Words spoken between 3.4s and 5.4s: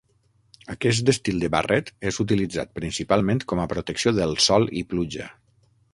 com a protecció del sol i pluja.